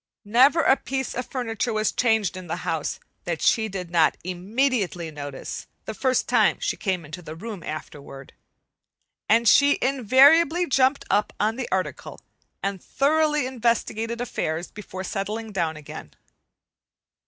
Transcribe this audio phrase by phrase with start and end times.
[0.25, 5.11] Never a piece of furniture was changed in he house that she did not immediately
[5.11, 8.33] notice, the first time she came into the room afterward;
[9.29, 12.19] and she invariably jumped up on the article
[12.63, 16.15] and thoroughly investigated affairs before settling down again.